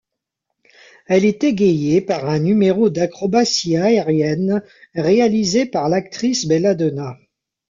Elle 1.05 1.25
est 1.25 1.43
égayée 1.43 2.01
par 2.01 2.27
un 2.27 2.39
numéro 2.39 2.89
d'acrobatie 2.89 3.77
aérienne 3.77 4.63
réalisé 4.95 5.67
par 5.67 5.89
l'actrice 5.89 6.47
Belladonna. 6.47 7.19